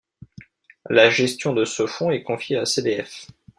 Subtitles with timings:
[0.89, 3.27] La gestion de ce fond est confié à CdF.